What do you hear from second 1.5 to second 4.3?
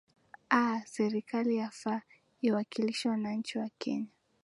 yafaa iwakilishe wananchi wa kenya